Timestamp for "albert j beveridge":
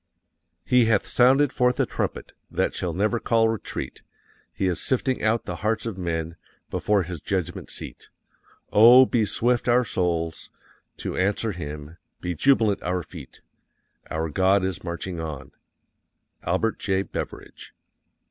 16.41-17.75